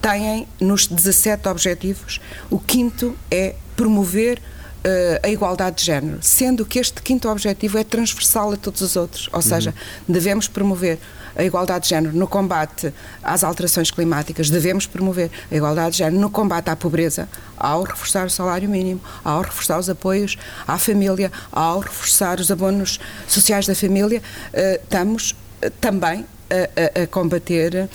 [0.02, 2.19] têm nos 17 objetivos,
[2.50, 7.84] o quinto é promover uh, a igualdade de género, sendo que este quinto objetivo é
[7.84, 10.13] transversal a todos os outros, ou seja, uhum.
[10.13, 11.00] devemos promover
[11.36, 12.93] a igualdade de género no combate
[13.24, 18.26] às alterações climáticas, devemos promover a igualdade de género no combate à pobreza, ao reforçar
[18.26, 23.76] o salário mínimo, ao reforçar os apoios à família, ao reforçar os abonos sociais da
[23.76, 24.21] família,
[24.54, 27.89] uh, estamos uh, também a, a, a combater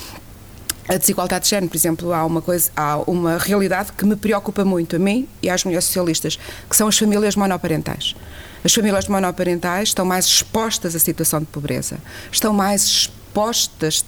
[0.89, 4.65] a desigualdade de género, por exemplo, há uma coisa, há uma realidade que me preocupa
[4.65, 6.37] muito a mim e às mulheres socialistas,
[6.69, 8.17] que são as famílias monoparentais.
[8.65, 11.99] As famílias monoparentais estão mais expostas à situação de pobreza,
[12.33, 13.20] estão mais expostas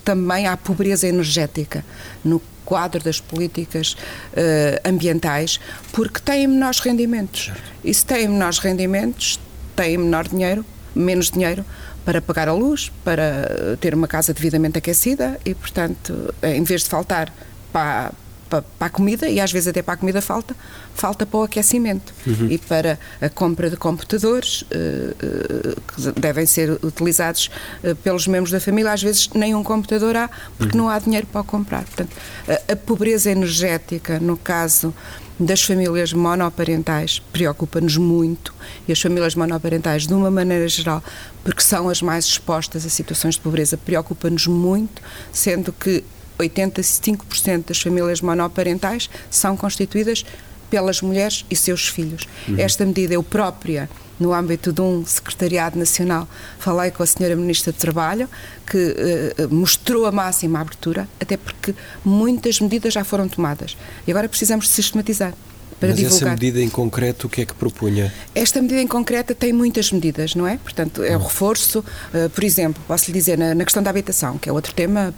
[0.04, 1.84] também à pobreza energética
[2.24, 5.58] no quadro das políticas uh, ambientais,
[5.92, 7.50] porque têm menores rendimentos.
[7.84, 9.38] E se têm menores rendimentos,
[9.76, 11.64] têm menor dinheiro, menos dinheiro
[12.04, 16.88] para pagar a luz, para ter uma casa devidamente aquecida e, portanto, em vez de
[16.88, 17.32] faltar
[17.72, 18.12] para,
[18.52, 20.54] para, para, a comida, e às vezes até para a comida falta,
[20.94, 22.48] falta para o aquecimento uhum.
[22.50, 27.48] e para a compra de computadores uh, uh, que devem ser utilizados
[27.82, 28.92] uh, pelos membros da família.
[28.92, 30.84] Às vezes nem um computador há porque uhum.
[30.84, 31.84] não há dinheiro para o comprar.
[31.84, 32.14] Portanto,
[32.46, 34.92] a, a pobreza energética, no caso
[35.40, 38.54] das famílias monoparentais preocupa-nos muito
[38.86, 41.02] e as famílias monoparentais, de uma maneira geral,
[41.42, 45.00] porque são as mais expostas a situações de pobreza, preocupa-nos muito,
[45.32, 46.04] sendo que
[46.42, 50.24] 85% das famílias monoparentais são constituídas
[50.70, 52.26] pelas mulheres e seus filhos.
[52.48, 52.58] Uhum.
[52.58, 56.28] Esta medida eu própria no âmbito de um secretariado nacional,
[56.58, 58.28] falei com a senhora Ministra do Trabalho,
[58.66, 61.74] que uh, mostrou a máxima abertura, até porque
[62.04, 63.76] muitas medidas já foram tomadas.
[64.06, 65.34] E agora precisamos sistematizar.
[65.78, 66.28] Para Mas divulgar.
[66.28, 68.14] essa medida em concreto, o que é que propunha?
[68.34, 70.56] Esta medida em concreto tem muitas medidas, não é?
[70.56, 74.38] Portanto, é o reforço, uh, por exemplo, posso lhe dizer, na, na questão da habitação,
[74.38, 75.12] que é outro tema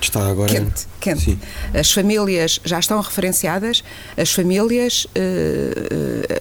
[0.00, 0.50] Está agora.
[0.50, 1.20] Quente, quente.
[1.22, 1.40] Sim.
[1.74, 3.82] As famílias já estão referenciadas,
[4.16, 5.08] as famílias uh,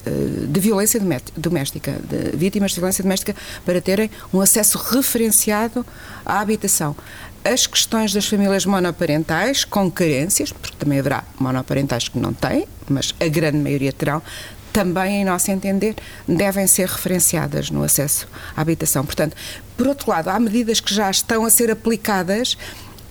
[0.09, 0.99] uh, de violência
[1.35, 5.85] doméstica, de vítimas de violência doméstica, para terem um acesso referenciado
[6.25, 6.95] à habitação.
[7.43, 13.15] As questões das famílias monoparentais, com carências, porque também haverá monoparentais que não têm, mas
[13.19, 14.21] a grande maioria terão,
[14.73, 15.95] também, em nosso entender,
[16.27, 19.03] devem ser referenciadas no acesso à habitação.
[19.03, 19.35] Portanto,
[19.75, 22.55] por outro lado, há medidas que já estão a ser aplicadas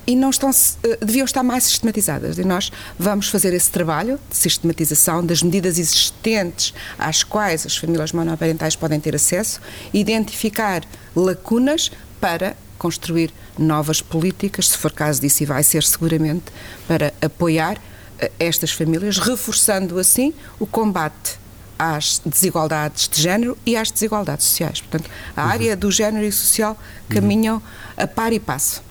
[0.07, 2.39] e não estão, eh, deviam estar mais sistematizadas.
[2.39, 8.13] E nós vamos fazer esse trabalho de sistematização das medidas existentes às quais as famílias
[8.13, 9.61] monoparentais podem ter acesso,
[9.93, 10.83] identificar
[11.15, 11.91] lacunas
[12.21, 16.45] para construir novas políticas, se for caso disso, e vai ser seguramente,
[16.87, 17.81] para apoiar
[18.19, 21.39] eh, estas famílias, reforçando assim o combate
[21.79, 24.81] às desigualdades de género e às desigualdades sociais.
[24.81, 25.51] Portanto, a uhum.
[25.51, 27.63] área do género e social caminham
[27.97, 28.87] a par e passo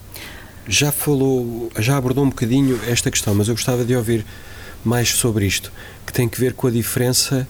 [0.68, 4.26] já falou, já abordou um bocadinho esta questão, mas eu gostava de ouvir
[4.84, 5.72] mais sobre isto,
[6.06, 7.48] que tem que ver com a diferença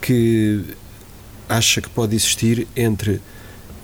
[0.00, 0.64] que
[1.48, 3.20] acha que pode existir entre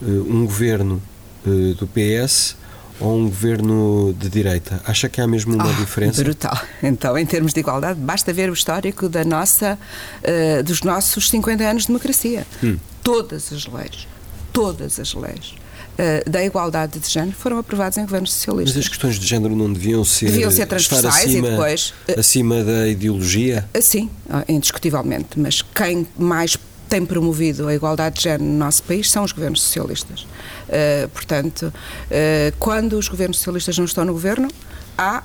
[0.02, 1.02] uh, um governo
[1.46, 2.56] uh, do PS
[3.00, 4.80] ou um governo de direita?
[4.86, 6.22] Acha que há mesmo uma oh, diferença?
[6.22, 6.58] Brutal.
[6.82, 9.78] Então, em termos de igualdade, basta ver o histórico da nossa,
[10.22, 12.46] uh, dos nossos 50 anos de democracia.
[12.62, 12.78] Hum.
[13.02, 14.06] Todas as leis,
[14.52, 15.54] todas as leis
[15.98, 18.76] uh, da igualdade de género foram aprovados em governos socialistas.
[18.76, 21.94] Mas as questões de género não deviam ser, deviam ser transversais acima, e depois.
[22.08, 23.68] Uh, acima da ideologia?
[23.80, 24.10] Sim,
[24.48, 25.38] indiscutivelmente.
[25.38, 26.56] Mas quem mais
[26.88, 30.22] tem promovido a igualdade de género no nosso país são os governos socialistas.
[30.68, 34.48] Uh, portanto, uh, quando os governos socialistas não estão no governo,
[34.96, 35.22] há,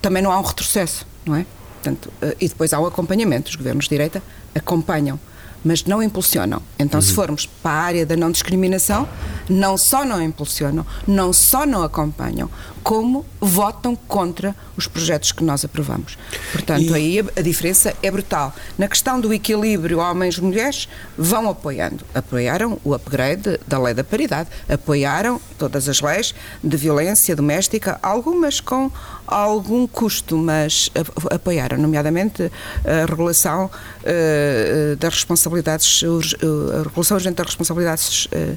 [0.00, 1.46] também não há um retrocesso, não é?
[1.74, 3.50] Portanto, uh, e depois há o um acompanhamento.
[3.50, 4.22] Os governos de direita
[4.54, 5.18] acompanham
[5.64, 6.62] mas não impulsionam.
[6.78, 7.06] Então, uhum.
[7.06, 9.08] se formos para a área da não discriminação,
[9.48, 12.50] não só não impulsionam, não só não acompanham,
[12.82, 16.16] como votam contra os projetos que nós aprovamos.
[16.52, 16.94] Portanto, e...
[16.94, 18.54] aí a, diferença é brutal.
[18.76, 22.04] Na questão do equilíbrio homens-mulheres, vão apoiando.
[22.14, 28.60] Apoiaram o upgrade da lei da paridade, apoiaram todas as leis de violência doméstica, algumas
[28.60, 28.90] com
[29.26, 30.90] algum custo, mas
[31.30, 32.50] apoiaram, nomeadamente
[32.84, 38.56] a regulação uh, das responsabilidades, a regulação urgente das responsabilidades uh,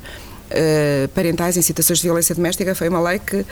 [0.51, 3.45] uh, parentais em situações de violência doméstica foi uma lei que uh,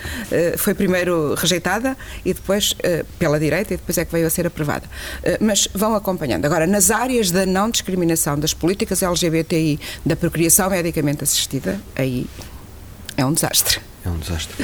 [0.57, 4.45] foi primeiro rejeitada e depois uh, pela direita e depois é que veio a ser
[4.45, 4.87] aprovada.
[5.39, 6.45] mas vão acompanhando.
[6.45, 12.25] Agora, nas áreas da não discriminação, das políticas LGBTI, da procriação medicamente assistida, aí
[13.17, 13.88] é um desastre.
[14.05, 14.55] É um desastre.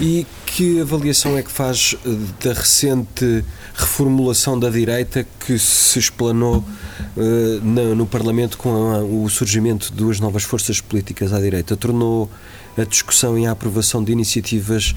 [0.00, 1.96] E que avaliação é que faz
[2.42, 7.22] da recente reformulação da direita que se explanou uh,
[7.62, 11.74] no, no, Parlamento com a, o surgimento de duas novas forças políticas à direita?
[11.74, 12.30] Tornou
[12.76, 14.94] a discussão e a aprovação de iniciativas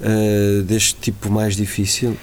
[0.00, 2.16] uh, deste tipo mais difícil?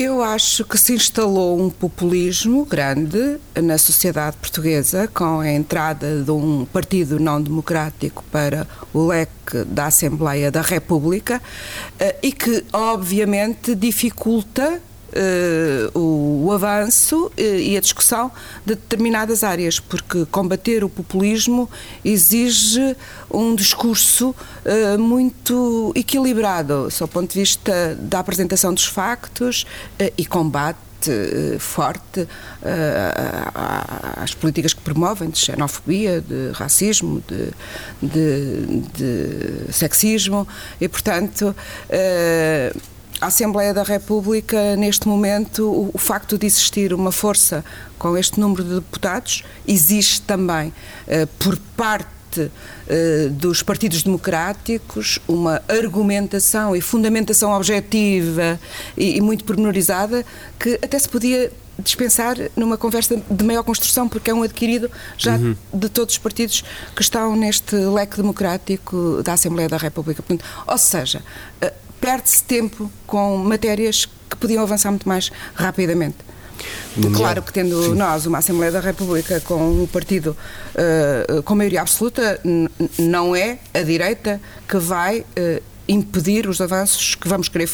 [0.00, 6.30] Eu acho que se instalou um populismo grande na sociedade portuguesa com a entrada de
[6.30, 11.42] um partido não democrático para o leque da Assembleia da República
[11.98, 18.30] eh, e que, obviamente, dificulta Uh, o, o, avanço uh, e a discussão
[18.66, 21.68] de determinadas áreas, porque combater o populismo
[22.04, 22.94] exige
[23.30, 24.34] um discurso
[24.66, 29.64] uh, muito equilibrado, do ponto de vista da apresentação dos factos
[30.16, 30.78] e combate
[31.58, 32.26] forte
[34.16, 37.52] às políticas que promovem de xenofobia, de racismo, de,
[38.02, 40.46] de, de sexismo
[40.80, 41.54] e, portanto,
[43.20, 47.64] a Assembleia da República, neste momento, o, o, facto de existir uma força
[47.98, 55.60] com este número de deputados, existe também uh, por parte uh, dos partidos democráticos uma
[55.68, 58.58] argumentação e fundamentação objetiva
[58.96, 60.24] e, e muito pormenorizada
[60.58, 65.36] que até se podia dispensar numa conversa de maior construção, porque é um adquirido já
[65.36, 65.56] uhum.
[65.72, 70.22] de todos os partidos que estão neste leque democrático da Assembleia da República.
[70.22, 71.22] Portanto, ou seja,
[71.62, 76.16] uh, perde-se tempo com matérias que podiam avançar muito mais rapidamente.
[77.16, 77.94] Claro que tendo Sim.
[77.94, 80.36] nós uma Assembleia da República com um partido
[80.74, 82.40] uh, com maioria absoluta,
[82.98, 87.70] não é a direita que vai uh, impedir os avanços que vamos querer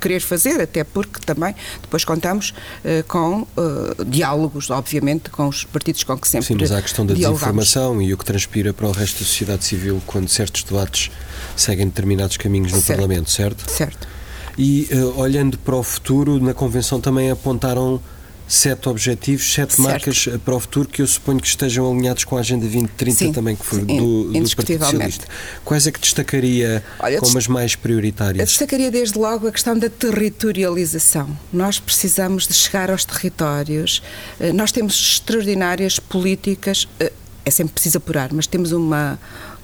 [0.00, 6.04] querer fazer, até porque também depois contamos uh, com uh, diálogos, obviamente, com os partidos
[6.04, 8.86] com que sempre Sim, mas há a questão da desinformação e o que transpira para
[8.86, 11.10] o resto da sociedade civil quando certos debates
[11.56, 12.98] seguem determinados caminhos no certo.
[12.98, 13.70] Parlamento, certo?
[13.70, 14.08] Certo.
[14.56, 18.00] E uh, olhando para o futuro, na Convenção também apontaram
[18.48, 19.82] sete objetivos, sete certo.
[19.82, 23.32] marcas para o futuro que eu suponho que estejam alinhados com a Agenda 2030 sim,
[23.32, 25.26] também, que foi do, do Partido Socialista.
[25.64, 28.40] Quais é que destacaria Olha, como as mais prioritárias?
[28.40, 31.28] Eu destacaria desde logo a questão da territorialização.
[31.52, 34.02] Nós precisamos de chegar aos territórios.
[34.40, 37.12] Eh, nós temos extraordinárias políticas eh,
[37.48, 39.18] é sempre preciso apurar, mas temos uma,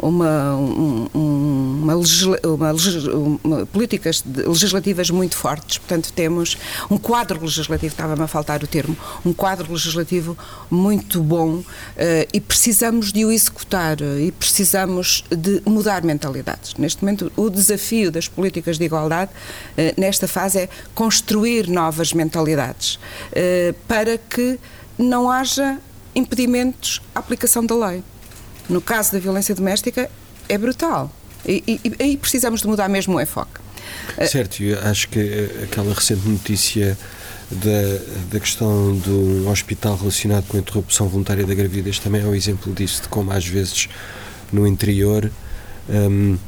[0.05, 0.55] uma,
[1.15, 2.73] uma, legisla, uma,
[3.43, 6.59] uma, políticas legislativas muito fortes, portanto temos
[6.91, 10.37] um quadro legislativo, estava-me a faltar o termo, um quadro legislativo
[10.71, 11.65] muito bom uh,
[12.33, 16.75] e precisamos de o executar e precisamos de mudar mentalidades.
[16.75, 22.97] Neste momento o desafio das políticas de igualdade uh, nesta fase é construir novas mentalidades
[22.97, 24.59] uh, para que
[24.99, 25.79] não haja
[26.15, 28.03] impedimentos à aplicação da lei.
[28.69, 30.11] No caso da violência doméstica,
[30.49, 31.13] é brutal.
[31.47, 33.61] E, aí precisamos de mudar mesmo o enfoque.
[34.27, 36.97] Certo, eu acho que aquela recente notícia
[37.51, 42.35] da, da questão um hospital relacionado com a interrupção voluntária da gravidez também é um
[42.35, 43.89] exemplo disso, de como às vezes
[44.51, 45.31] no interior
[45.89, 46.39] um,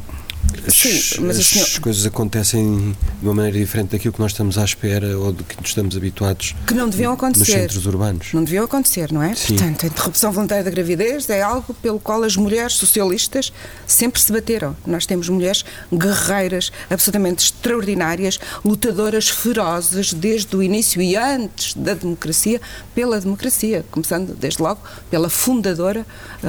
[0.69, 1.81] Sim, mas as senhor...
[1.81, 5.57] coisas acontecem de uma maneira diferente daquilo que nós estamos à espera ou do que
[5.65, 6.55] estamos habituados.
[6.67, 7.53] Que não deviam acontecer.
[7.53, 8.33] Nos centros urbanos.
[8.33, 9.35] Não deviam acontecer, não é?
[9.35, 9.57] Sim.
[9.57, 13.53] Portanto, a interrupção voluntária da gravidez é algo pelo qual as mulheres socialistas
[13.87, 14.77] sempre se bateram.
[14.87, 22.61] Nós temos mulheres guerreiras, absolutamente extraordinárias, lutadoras ferozes desde o início e antes da democracia,
[22.95, 24.81] pela democracia, começando desde logo
[25.11, 26.07] pela fundadora,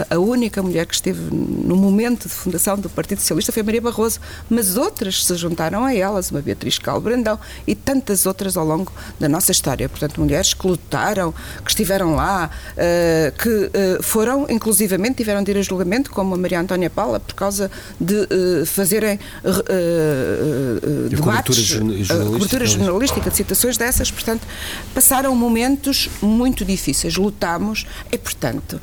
[0.10, 4.20] a única mulher que esteve no momento de fundação do Partido Socialista foi Maria Barroso,
[4.50, 9.30] mas outras se juntaram a elas, uma Beatriz Calbrandão e tantas outras ao longo da
[9.30, 9.88] nossa história.
[9.88, 15.58] Portanto, mulheres que lutaram, que estiveram lá, eh, que eh, foram, inclusivamente, tiveram de ir
[15.58, 19.20] a julgamento, como a Maria Antónia Paula, por causa de eh, fazerem
[21.10, 24.12] debates, cobertura jornalística, cobertura jornalística de situações dessas.
[24.12, 24.46] Portanto,
[24.94, 28.82] passaram momentos muito difíceis, lutámos e, portanto,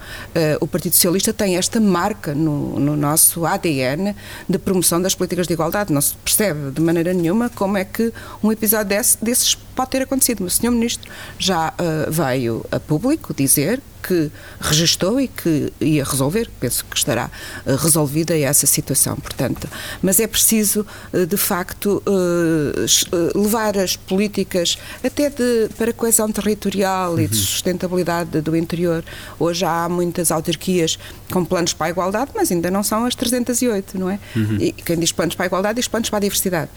[0.61, 4.15] o Partido Socialista tem esta marca no, no nosso ADN
[4.49, 5.93] de promoção das políticas de igualdade.
[5.93, 10.03] Não se percebe de maneira nenhuma como é que um episódio desse, desses pode ter
[10.03, 10.43] acontecido.
[10.43, 10.71] Mas o Sr.
[10.71, 16.51] Ministro já uh, veio a público dizer que registou e que ia resolver.
[16.61, 17.31] Penso que estará
[17.67, 19.67] uh, resolvida essa situação, portanto.
[20.03, 26.31] Mas é preciso, uh, de facto, uh, levar as políticas até de, para a coesão
[26.31, 27.21] territorial uhum.
[27.21, 27.43] e de uhum.
[27.43, 29.03] sustentabilidade do interior.
[29.39, 30.99] Hoje há muitas autarquias
[31.33, 34.19] com planos para a igualdade, mas ainda não são as 308, não é?
[34.37, 34.59] Uhum.
[34.61, 36.71] E quem diz planos para a igualdade diz planos para a diversidade.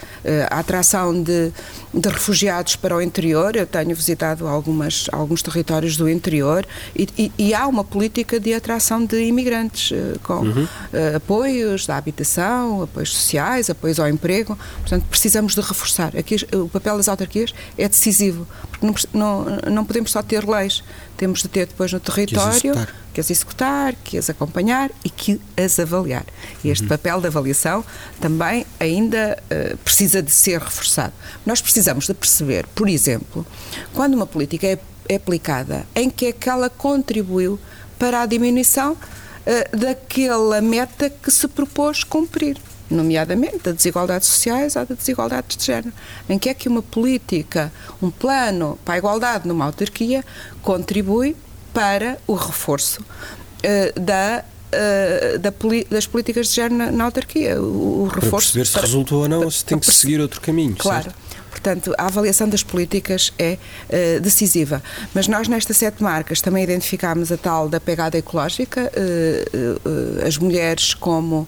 [0.49, 1.51] a atração de,
[1.93, 7.31] de refugiados para o interior, eu tenho visitado algumas, alguns territórios do interior e, e,
[7.37, 10.63] e, há uma política de atração de imigrantes, eh, com uhum.
[10.63, 14.57] uh, apoios da habitação, apoios sociais, apoios ao emprego.
[14.81, 16.15] Portanto, precisamos de reforçar.
[16.15, 20.83] Aqui o papel das autarquias é decisivo, porque não, não, não podemos só ter leis,
[21.17, 25.79] temos de ter depois no território que as executar, que as acompanhar e que as
[25.79, 26.23] avaliar.
[26.63, 26.89] E este uhum.
[26.89, 27.83] papel de avaliação
[28.21, 31.13] também ainda uh, precisa de ser reforçado.
[31.43, 33.43] Nós precisamos de perceber, por exemplo,
[33.91, 34.77] quando uma política é
[35.13, 37.59] aplicada, em que é que ela contribuiu
[37.97, 42.57] para a diminuição uh, daquela meta que se propôs cumprir
[42.89, 45.93] nomeadamente da desigualdades sociais ou da desigualdades de género.
[46.29, 50.23] Em que é que uma política, um plano para a igualdade numa autarquia
[50.61, 51.35] contribui
[51.73, 55.53] para o reforço uh, da Uh, da
[55.89, 57.61] das políticas de género na, na autarquia.
[57.61, 58.29] O, o reforço.
[58.29, 60.75] Para perceber se para, resultou ou não, para, se tem que seguir outro caminho.
[60.77, 61.03] Claro.
[61.03, 61.27] Certo?
[61.49, 64.83] Portanto, a avaliação das políticas é uh, decisiva.
[65.13, 70.37] Mas nós, nestas sete marcas, também identificámos a tal da pegada ecológica, uh, uh, as
[70.37, 71.47] mulheres como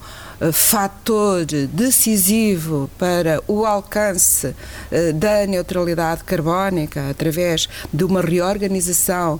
[0.53, 4.55] fator decisivo para o alcance
[5.15, 9.39] da neutralidade carbónica através de uma reorganização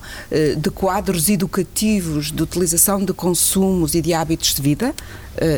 [0.58, 4.94] de quadros educativos de utilização de consumos e de hábitos de vida.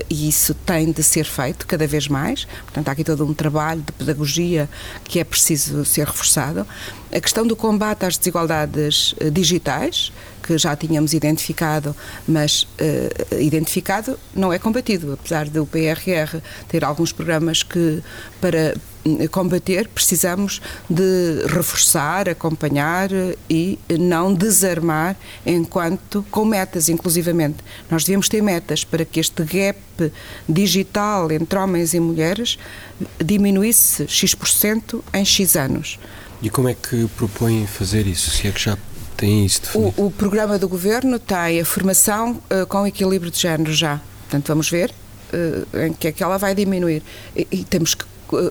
[0.10, 2.46] E isso tem de ser feito cada vez mais.
[2.66, 4.70] Portanto, há aqui todo um trabalho de pedagogia
[5.04, 6.68] que é preciso ser reforçado.
[7.12, 11.96] A questão do combate às desigualdades digitais, que já tínhamos identificado,
[12.28, 18.02] mas uh, identificado não é combatido, apesar do PRR ter alguns programas que
[18.40, 18.76] para
[19.32, 23.10] combater, precisamos de reforçar, acompanhar
[23.50, 27.58] e não desarmar enquanto com metas, inclusivamente.
[27.90, 29.80] Nós devemos ter metas para que este gap
[30.48, 32.58] digital entre homens e mulheres
[33.24, 36.00] diminuísse X% em X anos.
[36.42, 38.32] E como é que propõem fazer isso?
[38.32, 38.78] Se é que já
[39.22, 39.94] tem definido?
[39.98, 44.02] O, o programa do governo tem a formação uh, com equilíbrio de género já.
[44.22, 44.92] Portanto, vamos ver
[45.32, 47.04] uh, em que é que ela vai diminuir.
[47.36, 48.06] E, e temos que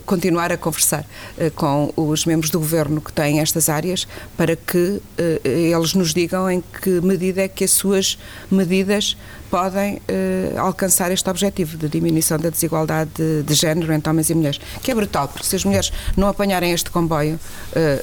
[0.05, 1.07] continuar a conversar
[1.55, 4.07] com os membros do governo que têm estas áreas
[4.37, 5.01] para que
[5.43, 8.19] eles nos digam em que medida é que as suas
[8.51, 9.17] medidas
[9.51, 14.35] podem uh, alcançar este objetivo de diminuição da desigualdade de, de, género entre homens e
[14.35, 17.39] mulheres, que é brutal, porque se as mulheres não apanharem este comboio,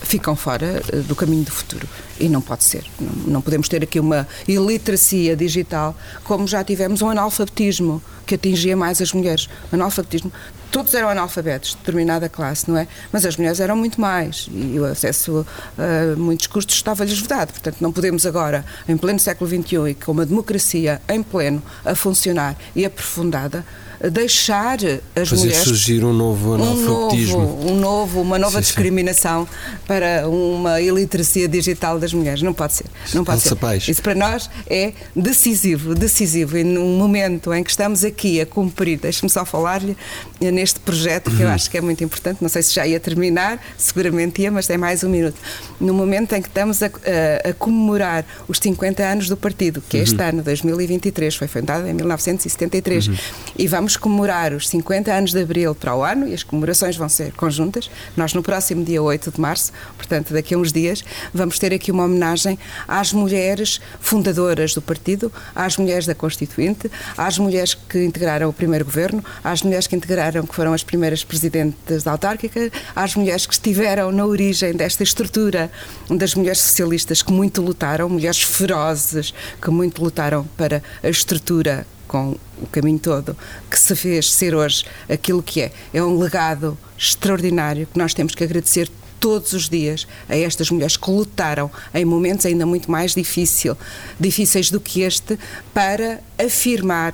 [0.01, 1.87] ficam fora do caminho do futuro.
[2.19, 2.83] E não pode ser.
[2.99, 8.75] Não, não podemos ter aqui uma iliteracia digital, como já tivemos um analfabetismo que atingia
[8.75, 9.47] mais as mulheres.
[9.71, 10.31] O analfabetismo
[10.71, 12.87] todos eram analfabetos, de determinada classe, não é?
[13.11, 15.45] Mas as mulheres eram muito mais e o acesso
[15.77, 17.51] a muitos cursos estava-lhes vedado.
[17.51, 21.95] Portanto, não podemos agora, em pleno século XXI e com uma democracia em pleno a
[21.95, 23.65] funcionar e aprofundada,
[24.11, 24.77] deixar
[25.15, 27.37] as Fazer mulheres surgir um novo analfabetismo.
[27.37, 29.77] Um novo, um novo uma nova sim, discriminação sim.
[29.87, 32.41] para uma iliteracia digital das mulheres.
[32.41, 32.85] Não pode ser.
[33.13, 33.57] Não pode ser.
[33.87, 36.57] Isso para nós é decisivo, decisivo.
[36.57, 39.97] E num momento em que estamos aqui a cumprir, deixe-me só falar-lhe,
[40.39, 42.41] neste projeto que eu acho que é muito importante.
[42.41, 45.37] Não sei se já ia terminar, seguramente ia, mas tem mais um minuto.
[45.79, 49.97] No momento em que estamos a, a, a comemorar os 50 anos do partido, que
[49.97, 53.09] é este ano, 2023, foi fundado em 1973,
[53.57, 57.07] e vamos comemorar os 50 anos de abril para o ano, e as comemorações vão
[57.07, 57.89] ser conjuntas.
[58.15, 61.91] Nós, no próximo dia 8 de março, portanto, daqui a uns dias, vamos ter aqui
[61.91, 62.57] uma homenagem
[62.87, 68.83] às mulheres fundadoras do partido, às mulheres da Constituinte, às mulheres que integraram o primeiro
[68.83, 73.53] governo, às mulheres que integraram, que foram as primeiras presidentes da autárquica, às mulheres que
[73.53, 75.71] estiveram na origem desta estrutura
[76.09, 82.35] das mulheres socialistas que muito lutaram, mulheres ferozes que muito lutaram para a estrutura com
[82.61, 83.35] o caminho todo,
[83.69, 85.71] que se fez ser hoje aquilo que é.
[85.93, 88.89] É um legado extraordinário que nós temos que agradecer
[89.19, 93.75] todos os dias a estas mulheres que lutaram em momentos ainda muito mais difícil,
[94.19, 95.37] difíceis do que este,
[95.73, 97.13] para afirmar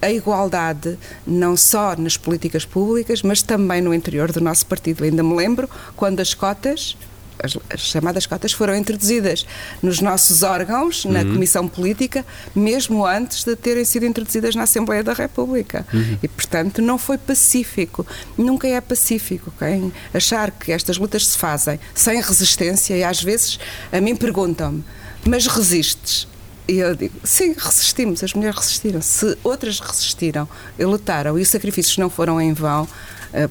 [0.00, 5.04] a igualdade não só nas políticas públicas, mas também no interior do nosso partido.
[5.04, 6.96] Ainda me lembro quando as cotas
[7.42, 9.46] as, as, chamadas cotas foram introduzidas
[9.82, 11.32] nos nossos órgãos, na uhum.
[11.34, 12.24] Comissão Política,
[12.54, 15.86] mesmo antes de terem sido introduzidas na Assembleia da República.
[15.92, 16.18] Uhum.
[16.22, 18.06] E, portanto, não foi pacífico.
[18.36, 19.52] Nunca é pacífico.
[19.58, 23.58] Quem achar que estas lutas se fazem sem resistência, e às vezes
[23.92, 24.84] a mim perguntam-me,
[25.24, 26.28] mas resistes?
[26.68, 29.00] E eu digo, sim, resistimos, as mulheres resistiram.
[29.00, 32.88] Se outras resistiram e lutaram e os sacrifícios não foram em vão,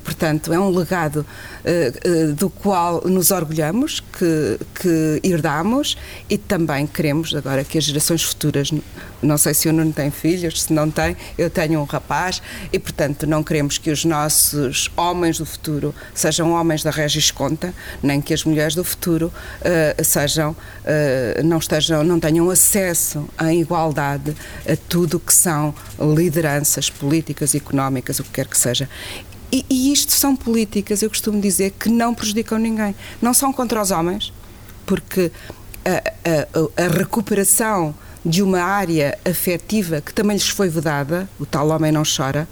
[0.03, 5.95] portanto, é um legado uh, uh, do qual nos orgulhamos, que, que herdamos
[6.29, 8.71] e também queremos agora que as gerações futuras,
[9.21, 12.41] não sei se o Nuno tem filhos, se não tem, eu tenho um rapaz
[12.73, 17.73] e, portanto, não queremos que os nossos homens do futuro sejam homens da Regis Conta,
[18.01, 19.31] nem que as mulheres do futuro
[20.03, 20.55] sejam,
[21.43, 24.36] não, estejam, não tenham acesso à igualdade
[24.67, 28.89] a tudo que são lideranças políticas, económicas, o que quer que seja.
[29.55, 32.93] E, e isto são políticas, eu costumo dizer, que não prejudicam ninguém.
[33.21, 34.33] Não são contra os homens,
[34.85, 35.31] porque
[35.85, 37.95] a, a, a recuperação
[38.25, 42.49] de uma área afetiva que também lhes foi vedada, o tal homem não chora,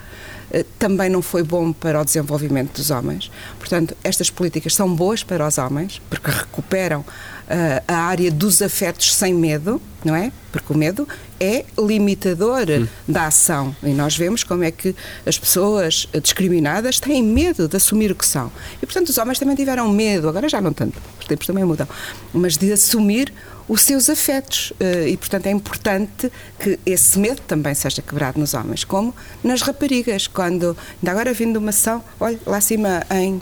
[0.50, 3.30] eh, também não foi bom para o desenvolvimento dos homens.
[3.60, 7.04] Portanto, estas políticas são boas para os homens, porque recuperam
[7.88, 10.32] a área dos afetos sem medo, não é?
[10.52, 11.08] Porque o medo
[11.40, 12.88] é limitador hum.
[13.08, 13.76] da ação.
[13.84, 18.26] E nós vemos como é que as pessoas discriminadas têm medo de assumir o que
[18.26, 18.52] são.
[18.82, 21.88] E, portanto, os homens também tiveram medo, agora já não tanto, os tempos também mudam,
[22.34, 23.34] mas de assumir
[23.68, 24.74] os seus afetos.
[24.80, 29.14] Eh, e, portanto, é importante que esse medo também seja quebrado nos homens, como
[29.44, 30.28] nas raparigas.
[30.28, 33.42] Quando, ainda agora vindo uma ação, olha, lá acima em.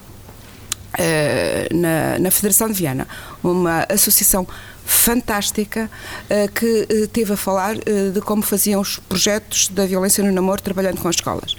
[0.91, 3.07] Uh, na, na Federação de Viana,
[3.41, 4.45] uma associação
[4.85, 5.89] fantástica
[6.25, 10.61] uh, que uh, teve a falar de como faziam os projetos da violência no namoro
[10.61, 11.55] trabalhando com as escolas.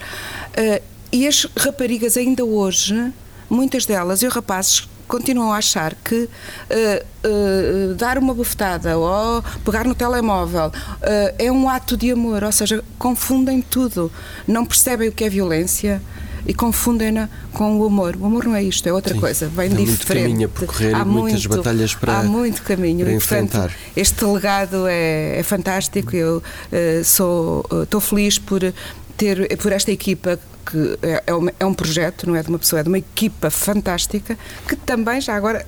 [1.10, 3.10] e as raparigas ainda hoje,
[3.48, 6.28] muitas delas e os rapazes continuam a achar que uh,
[7.28, 12.50] uh, dar uma bofetada ou pegar no telemóvel uh, é um ato de amor, ou
[12.50, 14.10] seja, confundem tudo,
[14.48, 16.00] não percebem o que é violência
[16.46, 18.16] e confundem-na com o amor.
[18.16, 19.88] O amor não é isto, é outra Sim, coisa, bem diferente.
[19.88, 23.04] Muito caminho a percorrer, há muitas muito, batalhas para Há muito caminho.
[23.04, 23.68] Para enfrentar.
[23.68, 26.14] Portanto, este legado é, é fantástico.
[26.14, 28.60] Eu uh, sou estou feliz por
[29.16, 32.80] ter por esta equipa que é, é, é um projeto, não é de uma pessoa,
[32.80, 35.66] é de uma equipa fantástica que também já agora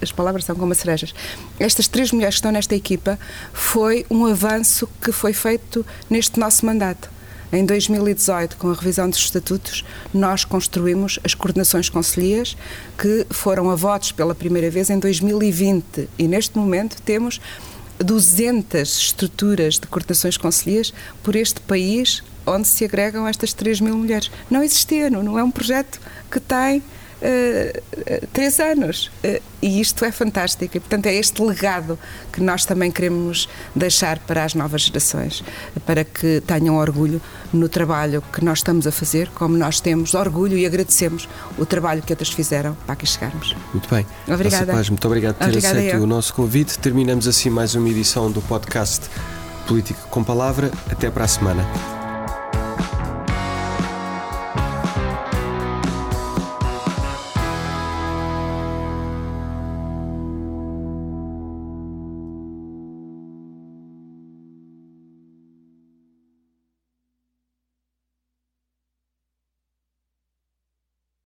[0.00, 1.14] as palavras são como cerejas.
[1.58, 3.18] Estas três mulheres que estão nesta equipa
[3.52, 7.15] foi um avanço que foi feito neste nosso mandato.
[7.52, 12.56] Em 2018, com a revisão dos estatutos, nós construímos as coordenações conselheiras
[12.98, 17.40] que foram a votos pela primeira vez em 2020 e neste momento temos
[17.98, 20.92] 200 estruturas de coordenações conselheiras
[21.22, 24.30] por este país onde se agregam estas 3 mil mulheres.
[24.50, 26.82] Não existia, não é um projeto que tem
[27.26, 29.10] uh, três anos.
[29.24, 30.76] Uh, e isto é fantástico.
[30.76, 31.98] E, portanto, é este legado
[32.32, 35.42] que nós também queremos deixar para as novas gerações,
[35.84, 37.20] para que tenham orgulho
[37.52, 42.02] no trabalho que nós estamos a fazer, como nós temos orgulho e agradecemos o trabalho
[42.02, 43.56] que outras fizeram para aqui chegarmos.
[43.72, 44.06] Muito bem.
[44.28, 44.72] Obrigada.
[44.72, 46.02] Paz, muito obrigado por ter Obrigada aceito eu.
[46.02, 46.78] o nosso convite.
[46.78, 49.08] Terminamos assim mais uma edição do podcast
[49.66, 50.70] Política com Palavra.
[50.90, 52.05] Até para a semana.